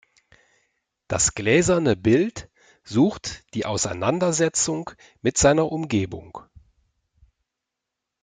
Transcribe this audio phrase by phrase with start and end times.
[1.07, 2.49] Das gläserne Bild
[2.83, 4.89] sucht die Auseinandersetzung
[5.21, 6.39] mit seiner Umgebung.